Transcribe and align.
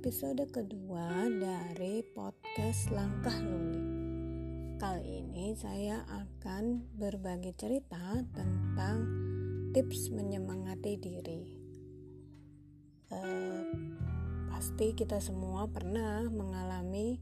episode 0.00 0.48
kedua 0.48 1.28
dari 1.28 2.00
podcast 2.16 2.88
Langkah 2.88 3.36
Luli. 3.36 3.84
Kali 4.80 5.20
ini 5.20 5.52
saya 5.52 6.00
akan 6.08 6.88
berbagi 6.96 7.52
cerita 7.52 8.24
tentang 8.32 9.04
tips 9.76 10.08
menyemangati 10.08 10.96
diri. 10.96 11.42
Eh, 13.12 13.60
pasti 14.48 14.96
kita 14.96 15.20
semua 15.20 15.68
pernah 15.68 16.24
mengalami 16.32 17.20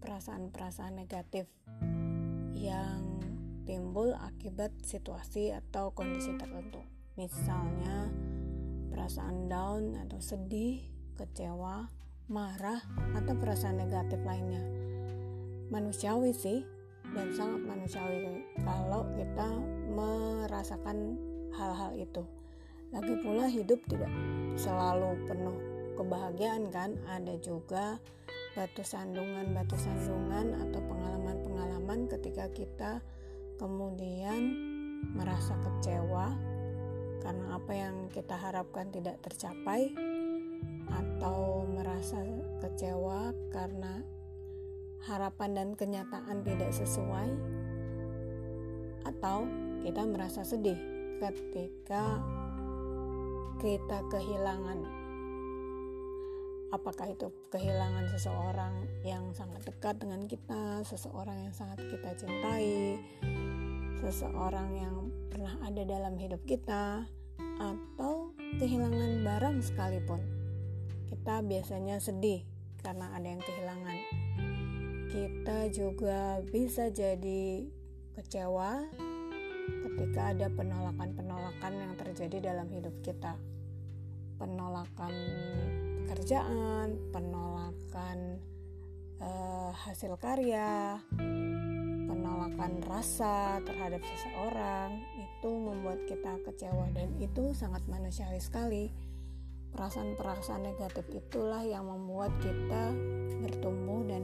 perasaan-perasaan 0.00 0.96
negatif 0.96 1.44
yang 2.56 3.20
timbul 3.68 4.16
akibat 4.16 4.72
situasi 4.80 5.52
atau 5.52 5.92
kondisi 5.92 6.32
tertentu. 6.40 6.80
Misalnya 7.20 8.08
perasaan 8.88 9.52
down 9.52 10.00
atau 10.08 10.24
sedih 10.24 10.88
kecewa, 11.20 12.03
marah, 12.28 12.80
atau 13.16 13.34
perasaan 13.36 13.80
negatif 13.80 14.20
lainnya. 14.24 14.62
Manusiawi 15.68 16.32
sih, 16.32 16.64
dan 17.12 17.30
sangat 17.36 17.62
manusiawi 17.62 18.42
kalau 18.64 19.04
kita 19.14 19.48
merasakan 19.92 21.20
hal-hal 21.54 21.92
itu. 21.94 22.22
Lagi 22.90 23.14
pula 23.20 23.46
hidup 23.50 23.80
tidak 23.90 24.10
selalu 24.54 25.18
penuh 25.26 25.56
kebahagiaan 25.94 26.70
kan, 26.70 26.96
ada 27.10 27.34
juga 27.38 27.98
batu 28.54 28.86
sandungan-batu 28.86 29.74
sandungan 29.74 30.54
atau 30.62 30.78
pengalaman-pengalaman 30.86 32.06
ketika 32.06 32.46
kita 32.54 32.92
kemudian 33.58 34.54
merasa 35.14 35.58
kecewa 35.58 36.34
karena 37.22 37.46
apa 37.56 37.72
yang 37.74 38.06
kita 38.14 38.34
harapkan 38.38 38.90
tidak 38.94 39.18
tercapai 39.26 39.90
atau 40.90 41.53
merasa 42.04 42.20
kecewa 42.60 43.32
karena 43.48 44.04
harapan 45.08 45.56
dan 45.56 45.68
kenyataan 45.72 46.44
tidak 46.44 46.68
sesuai, 46.76 47.32
atau 49.08 49.48
kita 49.80 50.04
merasa 50.04 50.44
sedih 50.44 50.76
ketika 51.16 52.20
kita 53.56 54.04
kehilangan. 54.12 54.84
Apakah 56.76 57.08
itu 57.08 57.32
kehilangan 57.48 58.04
seseorang 58.12 58.84
yang 59.00 59.32
sangat 59.32 59.64
dekat 59.64 59.96
dengan 59.96 60.28
kita, 60.28 60.84
seseorang 60.84 61.48
yang 61.48 61.56
sangat 61.56 61.88
kita 61.88 62.20
cintai, 62.20 63.00
seseorang 64.04 64.76
yang 64.76 65.08
pernah 65.32 65.56
ada 65.64 65.80
dalam 65.88 66.20
hidup 66.20 66.44
kita, 66.44 67.08
atau 67.56 68.36
kehilangan 68.60 69.24
barang 69.24 69.56
sekalipun 69.64 70.33
kita 71.14 71.46
biasanya 71.46 72.02
sedih 72.02 72.42
karena 72.82 73.06
ada 73.14 73.22
yang 73.22 73.38
kehilangan. 73.38 73.98
Kita 75.14 75.58
juga 75.70 76.42
bisa 76.42 76.90
jadi 76.90 77.70
kecewa 78.18 78.82
ketika 79.86 80.34
ada 80.34 80.50
penolakan-penolakan 80.50 81.72
yang 81.78 81.94
terjadi 81.94 82.50
dalam 82.50 82.66
hidup 82.66 82.90
kita. 83.06 83.38
Penolakan 84.42 85.14
kerjaan, 86.10 86.98
penolakan 87.14 88.42
uh, 89.22 89.70
hasil 89.70 90.18
karya, 90.18 90.98
penolakan 92.10 92.82
rasa 92.90 93.62
terhadap 93.62 94.02
seseorang 94.02 94.98
itu 95.14 95.50
membuat 95.54 96.02
kita 96.10 96.42
kecewa 96.42 96.90
dan 96.90 97.14
itu 97.22 97.54
sangat 97.54 97.86
manusiawi 97.86 98.42
sekali 98.42 99.13
perasaan-perasaan 99.74 100.62
negatif 100.62 101.04
itulah 101.10 101.66
yang 101.66 101.90
membuat 101.90 102.30
kita 102.38 102.94
bertumbuh 103.42 104.06
dan 104.06 104.22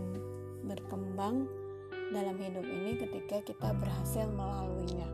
berkembang 0.64 1.50
dalam 2.14 2.38
hidup 2.38 2.64
ini 2.64 2.96
ketika 2.98 3.42
kita 3.42 3.74
berhasil 3.74 4.26
melaluinya. 4.30 5.10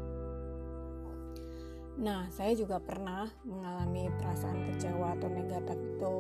Nah, 1.97 2.29
saya 2.29 2.53
juga 2.53 2.77
pernah 2.77 3.25
mengalami 3.49 4.13
perasaan 4.21 4.69
kecewa 4.69 5.17
atau 5.17 5.29
negatif 5.33 5.81
itu 5.81 6.15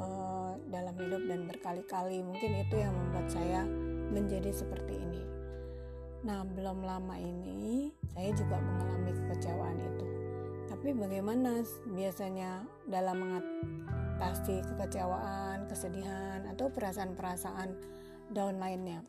uh, 0.00 0.56
dalam 0.72 0.96
hidup 0.96 1.22
dan 1.28 1.44
berkali-kali. 1.44 2.24
Mungkin 2.24 2.64
itu 2.64 2.80
yang 2.80 2.96
membuat 2.96 3.28
saya 3.28 3.68
menjadi 4.08 4.48
seperti 4.48 4.96
ini. 4.96 5.22
Nah, 6.24 6.40
belum 6.48 6.80
lama 6.88 7.20
ini 7.20 7.92
saya 8.16 8.32
juga 8.32 8.56
mengalami 8.56 9.12
kekecewaan 9.12 9.76
itu 9.76 10.13
tapi 10.84 11.00
bagaimana 11.00 11.64
biasanya 11.96 12.60
dalam 12.84 13.16
mengatasi 13.16 14.60
kekecewaan, 14.68 15.64
kesedihan, 15.64 16.44
atau 16.44 16.68
perasaan-perasaan 16.68 17.72
down 18.36 18.60
lainnya? 18.60 19.00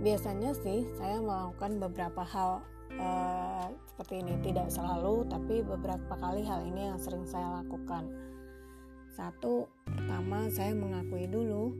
Biasanya 0.00 0.56
sih 0.64 0.88
saya 0.96 1.20
melakukan 1.20 1.76
beberapa 1.76 2.24
hal 2.24 2.64
uh, 2.96 3.68
seperti 3.84 4.24
ini, 4.24 4.40
tidak 4.40 4.72
selalu, 4.72 5.28
tapi 5.28 5.60
beberapa 5.60 6.16
kali 6.16 6.40
hal 6.40 6.64
ini 6.64 6.88
yang 6.88 6.96
sering 6.96 7.28
saya 7.28 7.60
lakukan. 7.60 8.08
Satu, 9.12 9.68
pertama 9.84 10.48
saya 10.48 10.72
mengakui 10.72 11.28
dulu 11.28 11.76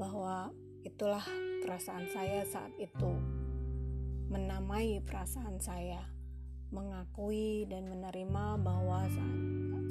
bahwa 0.00 0.48
itulah 0.80 1.28
perasaan 1.60 2.08
saya 2.08 2.40
saat 2.40 2.72
itu, 2.80 3.20
menamai 4.32 5.04
perasaan 5.04 5.60
saya 5.60 6.19
mengakui 6.70 7.66
dan 7.66 7.90
menerima 7.90 8.58
bahwa 8.62 9.06
saat, 9.10 9.40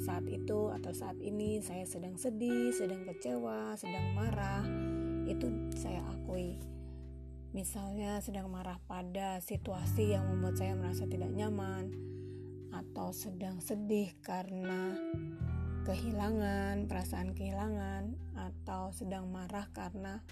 saat 0.00 0.24
itu 0.28 0.72
atau 0.72 0.92
saat 0.96 1.16
ini 1.20 1.60
saya 1.60 1.84
sedang 1.84 2.16
sedih, 2.16 2.72
sedang 2.72 3.04
kecewa, 3.04 3.76
sedang 3.76 4.16
marah, 4.16 4.64
itu 5.28 5.48
saya 5.76 6.00
akui. 6.08 6.56
Misalnya 7.52 8.22
sedang 8.24 8.48
marah 8.48 8.80
pada 8.88 9.42
situasi 9.44 10.16
yang 10.16 10.24
membuat 10.28 10.56
saya 10.56 10.72
merasa 10.78 11.04
tidak 11.04 11.34
nyaman 11.34 11.92
atau 12.70 13.10
sedang 13.10 13.58
sedih 13.58 14.14
karena 14.22 14.94
kehilangan, 15.82 16.86
perasaan 16.86 17.34
kehilangan 17.34 18.14
atau 18.38 18.94
sedang 18.94 19.26
marah 19.28 19.66
karena 19.74 20.22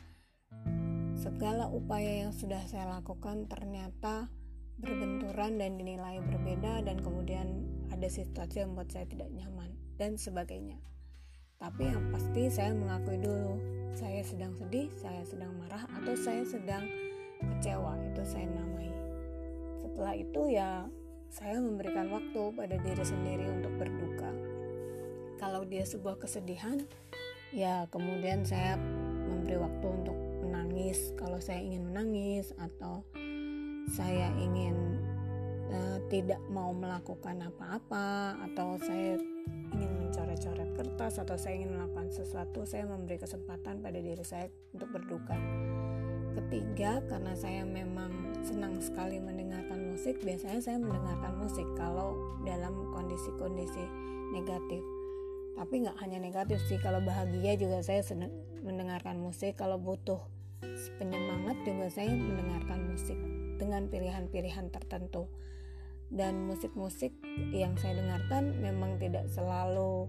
segala 1.19 1.67
upaya 1.67 2.23
yang 2.23 2.33
sudah 2.33 2.63
saya 2.71 2.87
lakukan 2.87 3.51
ternyata 3.51 4.31
berbenturan 4.79 5.59
dan 5.59 5.75
dinilai 5.75 6.23
berbeda 6.23 6.87
dan 6.87 7.03
kemudian 7.03 7.67
ada 7.91 8.07
situasi 8.07 8.63
yang 8.63 8.75
membuat 8.75 8.95
saya 8.95 9.07
tidak 9.11 9.29
nyaman 9.35 9.71
dan 9.99 10.15
sebagainya. 10.15 10.79
Tapi 11.59 11.91
yang 11.91 12.15
pasti 12.15 12.47
saya 12.47 12.71
mengakui 12.71 13.19
dulu 13.19 13.59
saya 13.99 14.23
sedang 14.23 14.55
sedih, 14.55 14.87
saya 14.95 15.27
sedang 15.27 15.51
marah 15.59 15.83
atau 15.99 16.15
saya 16.15 16.47
sedang 16.47 16.87
kecewa 17.43 17.99
itu 18.07 18.23
saya 18.23 18.47
namai. 18.47 18.87
Setelah 19.83 20.15
itu 20.15 20.41
ya 20.55 20.87
saya 21.35 21.59
memberikan 21.59 22.07
waktu 22.15 22.43
pada 22.55 22.79
diri 22.79 23.03
sendiri 23.03 23.51
untuk 23.51 23.75
berduka. 23.75 24.31
Kalau 25.43 25.67
dia 25.67 25.83
sebuah 25.83 26.23
kesedihan, 26.23 26.79
ya 27.51 27.91
kemudian 27.91 28.47
saya 28.47 28.79
memberi 29.27 29.59
waktu 29.59 29.87
untuk 29.87 30.19
menangis 30.47 31.11
kalau 31.19 31.43
saya 31.43 31.59
ingin 31.59 31.91
menangis 31.91 32.55
atau 32.55 33.03
saya 33.89 34.29
ingin 34.37 35.01
uh, 35.73 35.99
tidak 36.13 36.41
mau 36.53 36.77
melakukan 36.77 37.41
apa-apa 37.41 38.37
atau 38.53 38.77
saya 38.77 39.17
ingin 39.73 39.91
mencoret-coret 40.05 40.71
kertas 40.77 41.21
atau 41.21 41.37
saya 41.41 41.61
ingin 41.61 41.77
melakukan 41.77 42.13
sesuatu 42.13 42.69
saya 42.69 42.85
memberi 42.85 43.17
kesempatan 43.17 43.81
pada 43.81 43.99
diri 43.99 44.25
saya 44.25 44.53
untuk 44.77 44.93
berduka. 44.93 45.37
Ketiga 46.37 47.03
karena 47.09 47.35
saya 47.35 47.67
memang 47.67 48.37
senang 48.47 48.79
sekali 48.79 49.19
mendengarkan 49.19 49.91
musik 49.91 50.21
biasanya 50.23 50.61
saya 50.63 50.79
mendengarkan 50.79 51.35
musik 51.41 51.67
kalau 51.75 52.15
dalam 52.47 52.93
kondisi-kondisi 52.95 53.85
negatif. 54.31 54.85
Tapi 55.59 55.75
nggak 55.83 55.99
hanya 55.99 56.23
negatif 56.23 56.63
sih 56.71 56.79
kalau 56.79 57.03
bahagia 57.03 57.59
juga 57.59 57.83
saya 57.83 58.05
senang 58.07 58.31
mendengarkan 58.63 59.19
musik 59.19 59.59
kalau 59.59 59.81
butuh 59.81 60.23
penyemangat 60.99 61.59
juga 61.67 61.91
saya 61.91 62.15
mendengarkan 62.15 62.95
musik 62.95 63.19
dengan 63.61 63.91
pilihan-pilihan 63.91 64.71
tertentu. 64.71 65.27
Dan 66.09 66.49
musik-musik 66.49 67.13
yang 67.53 67.77
saya 67.77 68.01
dengarkan 68.01 68.57
memang 68.65 68.97
tidak 68.97 69.29
selalu 69.29 70.09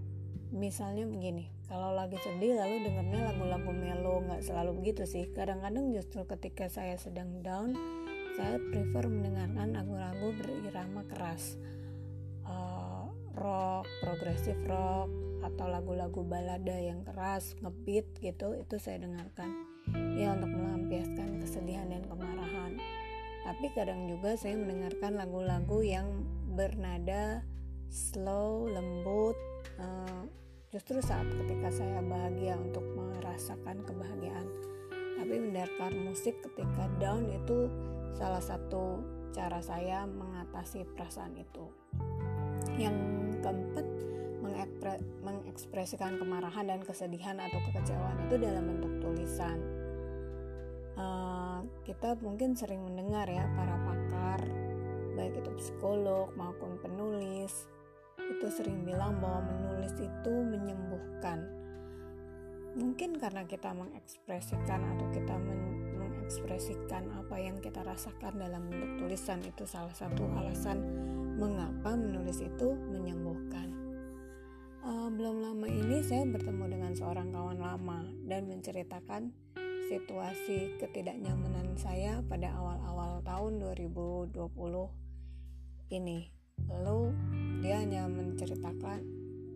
misalnya 0.50 1.06
begini 1.06 1.60
kalau 1.70 1.94
lagi 1.94 2.18
sedih 2.26 2.58
lalu 2.58 2.82
dengarnya 2.82 3.30
lagu-lagu 3.30 3.70
melo 3.70 4.26
nggak 4.26 4.42
selalu 4.42 4.82
begitu 4.82 5.06
sih. 5.06 5.30
Kadang-kadang 5.30 5.94
justru 5.94 6.26
ketika 6.26 6.66
saya 6.66 6.98
sedang 6.98 7.46
down 7.46 7.78
saya 8.34 8.58
prefer 8.58 9.06
mendengarkan 9.06 9.78
lagu-lagu 9.78 10.34
berirama 10.34 11.06
keras. 11.06 11.62
Uh, 12.42 13.06
rock 13.38 13.86
progresif 14.02 14.58
rock 14.66 15.14
atau 15.46 15.70
lagu-lagu 15.70 16.26
balada 16.26 16.74
yang 16.74 17.06
keras 17.06 17.54
ngebeat 17.62 18.18
gitu 18.18 18.58
itu 18.58 18.76
saya 18.82 19.06
dengarkan. 19.06 19.54
Ya 20.18 20.34
untuk 20.34 20.50
melampiaskan 20.50 21.38
kesedihan 21.38 21.86
dan 21.94 22.02
kemarahan 22.10 22.82
tapi 23.50 23.74
kadang 23.74 24.06
juga 24.06 24.38
saya 24.38 24.54
mendengarkan 24.62 25.18
lagu-lagu 25.18 25.82
yang 25.82 26.06
bernada 26.54 27.42
slow, 27.90 28.70
lembut, 28.70 29.34
uh, 29.82 30.22
justru 30.70 31.02
saat 31.02 31.26
ketika 31.34 31.74
saya 31.74 31.98
bahagia 32.06 32.54
untuk 32.62 32.86
merasakan 32.94 33.82
kebahagiaan. 33.90 34.46
Tapi 35.18 35.34
mendengarkan 35.34 35.98
musik 35.98 36.38
ketika 36.46 36.86
down 37.02 37.26
itu 37.26 37.74
salah 38.14 38.40
satu 38.40 39.02
cara 39.34 39.66
saya 39.66 40.06
mengatasi 40.06 40.86
perasaan 40.94 41.34
itu. 41.34 41.66
Yang 42.78 42.98
keempat 43.42 43.88
mengekspre 44.46 44.94
mengekspresikan 45.26 46.22
kemarahan 46.22 46.70
dan 46.70 46.86
kesedihan 46.86 47.42
atau 47.42 47.58
kekecewaan 47.66 48.30
itu 48.30 48.36
dalam 48.38 48.78
bentuk 48.78 48.94
tulisan. 49.02 49.58
Uh, 50.94 51.49
kita 51.84 52.18
mungkin 52.22 52.54
sering 52.54 52.86
mendengar 52.86 53.26
ya 53.26 53.50
para 53.58 53.76
pakar 53.82 54.42
baik 55.20 55.36
itu 55.42 55.52
psikolog 55.60 56.32
maupun 56.40 56.80
penulis 56.80 57.68
itu 58.30 58.48
sering 58.54 58.86
bilang 58.86 59.18
bahwa 59.18 59.42
menulis 59.50 59.92
itu 59.98 60.34
menyembuhkan. 60.46 61.50
Mungkin 62.78 63.18
karena 63.18 63.44
kita 63.50 63.74
mengekspresikan 63.74 64.80
atau 64.96 65.08
kita 65.10 65.36
men 65.42 65.60
mengekspresikan 66.00 67.10
apa 67.18 67.42
yang 67.42 67.58
kita 67.58 67.82
rasakan 67.82 68.38
dalam 68.38 68.70
bentuk 68.70 69.02
tulisan 69.02 69.42
itu 69.42 69.66
salah 69.66 69.92
satu 69.98 70.30
alasan 70.38 70.78
mengapa 71.42 71.98
menulis 71.98 72.46
itu 72.46 72.78
menyembuhkan. 72.94 73.74
Uh, 74.86 75.10
belum 75.10 75.42
lama 75.42 75.66
ini 75.66 76.06
saya 76.06 76.24
bertemu 76.30 76.66
dengan 76.70 76.94
seorang 76.94 77.34
kawan 77.34 77.60
lama 77.60 78.06
dan 78.30 78.46
menceritakan 78.46 79.34
situasi 79.90 80.78
ketidaknyamanan 80.78 81.74
saya 81.82 82.22
pada 82.30 82.54
awal-awal 82.54 83.26
tahun 83.26 83.58
2020 83.58 84.38
ini. 85.90 86.30
Lalu 86.70 87.00
dia 87.66 87.82
hanya 87.82 88.06
menceritakan 88.06 89.02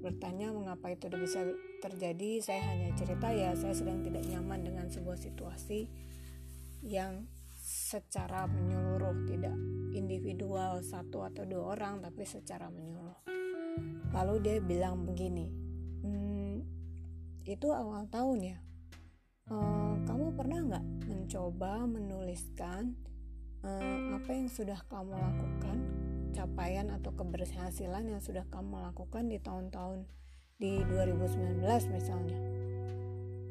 bertanya 0.01 0.49
mengapa 0.49 0.89
itu 0.89 1.05
bisa 1.13 1.45
terjadi. 1.85 2.41
Saya 2.41 2.65
hanya 2.65 2.89
cerita 2.97 3.29
ya 3.29 3.53
saya 3.53 3.77
sedang 3.77 4.01
tidak 4.01 4.25
nyaman 4.25 4.65
dengan 4.65 4.89
sebuah 4.89 5.21
situasi 5.21 5.85
yang 6.81 7.29
secara 7.61 8.49
menyeluruh 8.49 9.29
tidak 9.29 9.55
individual 9.93 10.81
satu 10.81 11.29
atau 11.29 11.45
dua 11.45 11.77
orang 11.77 12.01
tapi 12.01 12.25
secara 12.25 12.73
menyeluruh. 12.73 13.21
Lalu 14.09 14.35
dia 14.41 14.57
bilang 14.57 15.05
begini, 15.05 15.45
hmm, 16.01 16.55
itu 17.45 17.67
awal 17.69 18.09
tahun 18.09 18.39
ya. 18.41 18.57
Uh, 19.51 19.99
kamu 20.07 20.39
pernah 20.39 20.59
nggak 20.63 20.85
mencoba 21.03 21.83
menuliskan 21.83 22.95
uh, 23.59 24.15
apa 24.15 24.29
yang 24.31 24.47
sudah 24.47 24.79
kamu 24.87 25.19
lakukan? 25.19 25.77
Capaian 26.31 26.87
atau 26.87 27.11
keberhasilan 27.11 28.07
yang 28.07 28.23
sudah 28.23 28.47
kamu 28.47 28.79
lakukan 28.79 29.27
di 29.27 29.37
tahun-tahun 29.43 30.07
di 30.63 30.79
2019 30.87 31.59
misalnya? 31.91 32.39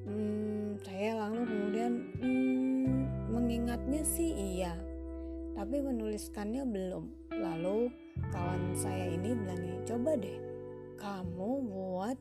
Hmm, 0.08 0.80
saya 0.80 1.28
lalu 1.28 1.44
kemudian 1.44 1.92
hmm, 2.24 3.00
mengingatnya 3.28 4.00
sih 4.00 4.32
iya 4.32 4.72
tapi 5.52 5.76
menuliskannya 5.84 6.64
belum. 6.64 7.04
Lalu 7.36 7.92
kawan 8.32 8.72
saya 8.80 9.12
ini 9.12 9.36
bilang 9.36 9.62
coba 9.84 10.16
deh 10.16 10.38
kamu 10.96 11.50
buat 11.68 12.18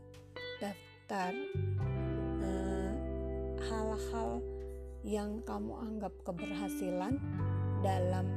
daftar 0.59 1.31
eh, 1.31 1.80
hal-hal 3.71 4.43
yang 5.07 5.39
kamu 5.47 5.71
anggap 5.79 6.13
keberhasilan 6.27 7.15
dalam 7.79 8.27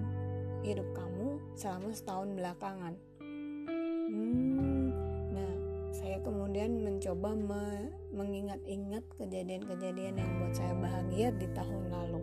hidup 0.62 0.86
kamu 0.94 1.42
selama 1.58 1.90
setahun 1.92 2.30
belakangan. 2.38 2.94
Hmm, 4.08 4.88
nah, 5.34 5.54
saya 5.90 6.22
kemudian 6.22 6.80
mencoba 6.86 7.34
me 7.34 7.90
mengingat-ingat 8.14 9.02
kejadian-kejadian 9.18 10.14
yang 10.22 10.30
buat 10.38 10.54
saya 10.54 10.72
bahagia 10.78 11.28
di 11.34 11.50
tahun 11.52 11.90
lalu. 11.90 12.22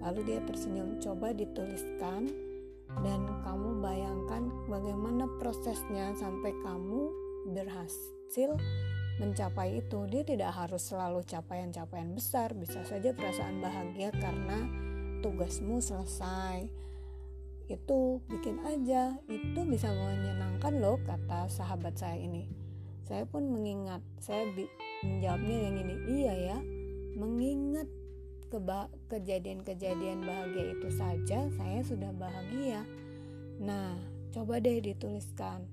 Lalu 0.00 0.20
dia 0.24 0.40
tersenyum, 0.46 1.02
coba 1.02 1.34
dituliskan 1.34 2.30
dan 3.02 3.20
kamu 3.42 3.82
bayangkan 3.82 4.46
bagaimana 4.70 5.26
prosesnya 5.42 6.14
sampai 6.14 6.54
kamu 6.62 7.10
berhasil 7.50 8.54
mencapai 9.18 9.82
itu. 9.84 10.06
Dia 10.10 10.22
tidak 10.26 10.54
harus 10.54 10.82
selalu 10.90 11.22
capaian-capaian 11.22 12.10
besar, 12.14 12.52
bisa 12.56 12.82
saja 12.82 13.14
perasaan 13.14 13.62
bahagia 13.62 14.10
karena 14.14 14.66
tugasmu 15.22 15.78
selesai. 15.78 16.66
Itu 17.64 18.20
bikin 18.28 18.60
aja 18.60 19.16
itu 19.24 19.60
bisa 19.64 19.88
menyenangkan 19.88 20.84
loh 20.84 21.00
kata 21.06 21.48
sahabat 21.48 21.96
saya 21.96 22.20
ini. 22.20 22.44
Saya 23.04 23.24
pun 23.28 23.48
mengingat 23.48 24.00
saya 24.20 24.48
menjawabnya 25.04 25.56
yang 25.68 25.76
ini 25.80 25.96
iya 26.08 26.34
ya 26.52 26.58
mengingat 27.14 27.88
kejadian-kejadian 29.10 30.22
bahagia 30.22 30.78
itu 30.78 30.88
saja 30.94 31.50
saya 31.58 31.80
sudah 31.82 32.14
bahagia. 32.14 32.86
Nah 33.58 33.98
coba 34.30 34.62
deh 34.62 34.78
dituliskan 34.78 35.66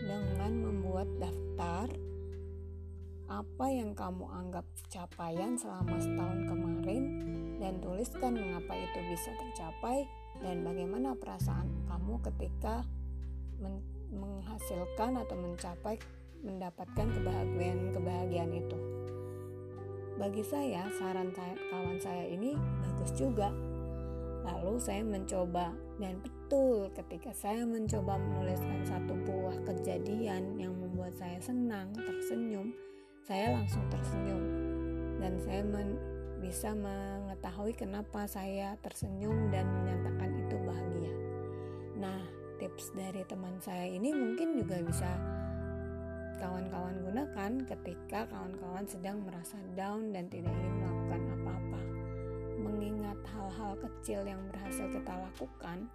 dengan 0.00 0.52
membuat 0.64 1.08
daftar 1.20 1.92
apa 3.32 3.66
yang 3.72 3.96
kamu 3.96 4.28
anggap 4.28 4.68
capaian 4.92 5.56
selama 5.56 5.96
setahun 5.96 6.40
kemarin 6.44 7.04
dan 7.56 7.80
tuliskan 7.80 8.36
mengapa 8.36 8.76
itu 8.76 8.98
bisa 9.08 9.32
tercapai 9.32 10.04
dan 10.44 10.60
bagaimana 10.60 11.16
perasaan 11.16 11.72
kamu 11.88 12.20
ketika 12.28 12.84
men 13.56 13.80
menghasilkan 14.12 15.24
atau 15.24 15.36
mencapai 15.40 15.96
mendapatkan 16.44 17.08
kebahagiaan-kebahagiaan 17.16 18.52
itu. 18.52 18.78
Bagi 20.20 20.44
saya, 20.44 20.84
saran 21.00 21.32
saya, 21.32 21.56
kawan 21.72 21.96
saya 21.96 22.28
ini 22.28 22.52
bagus 22.84 23.16
juga. 23.16 23.48
Lalu 24.44 24.76
saya 24.76 25.00
mencoba 25.00 25.72
dan 25.96 26.20
betul 26.20 26.92
ketika 26.92 27.32
saya 27.32 27.64
mencoba 27.64 28.20
menuliskan 28.20 28.84
satu 28.84 29.16
buah 29.24 29.56
kejadian 29.64 30.60
yang 30.60 30.76
membuat 30.76 31.16
saya 31.16 31.40
senang, 31.40 31.94
tersenyum, 31.96 32.74
saya 33.22 33.54
langsung 33.54 33.86
tersenyum 33.86 34.42
dan 35.22 35.38
saya 35.46 35.62
men 35.62 35.94
bisa 36.42 36.74
mengetahui 36.74 37.70
kenapa 37.78 38.26
saya 38.26 38.74
tersenyum 38.82 39.54
dan 39.54 39.62
menyatakan 39.70 40.30
itu 40.42 40.56
bahagia. 40.58 41.14
Nah, 42.02 42.18
tips 42.58 42.90
dari 42.98 43.22
teman 43.30 43.62
saya 43.62 43.86
ini 43.86 44.10
mungkin 44.10 44.58
juga 44.58 44.82
bisa 44.82 45.06
kawan-kawan 46.42 46.98
gunakan 47.06 47.52
ketika 47.70 48.26
kawan-kawan 48.26 48.82
sedang 48.90 49.22
merasa 49.22 49.54
down 49.78 50.10
dan 50.10 50.26
tidak 50.26 50.50
ingin 50.50 50.82
melakukan 50.82 51.22
apa-apa. 51.38 51.80
Mengingat 52.58 53.18
hal-hal 53.30 53.78
kecil 53.78 54.26
yang 54.26 54.42
berhasil 54.50 54.90
kita 54.90 55.14
lakukan, 55.14 55.86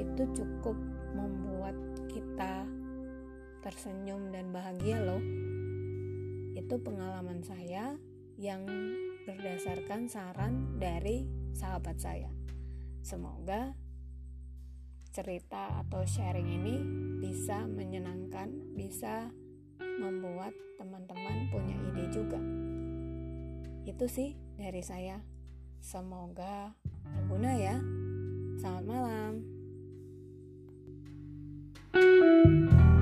itu 0.00 0.22
cukup 0.32 0.76
membuat 1.12 1.76
kita 2.08 2.64
tersenyum 3.60 4.32
dan 4.32 4.48
bahagia 4.48 5.04
loh. 5.04 5.49
Itu 6.54 6.80
pengalaman 6.82 7.42
saya 7.42 7.94
yang 8.40 8.64
berdasarkan 9.28 10.08
saran 10.08 10.80
dari 10.80 11.28
sahabat 11.52 12.00
saya. 12.00 12.32
Semoga 13.04 13.76
cerita 15.10 15.82
atau 15.82 16.06
sharing 16.06 16.48
ini 16.48 16.76
bisa 17.20 17.66
menyenangkan, 17.66 18.74
bisa 18.78 19.28
membuat 19.80 20.54
teman-teman 20.78 21.50
punya 21.52 21.76
ide 21.92 22.04
juga. 22.08 22.40
Itu 23.84 24.06
sih 24.08 24.38
dari 24.56 24.80
saya. 24.80 25.20
Semoga 25.80 26.72
berguna 27.04 27.56
ya. 27.56 27.76
Selamat 28.60 28.84
malam. 28.86 29.34
thank 31.90 32.80
you 32.80 32.99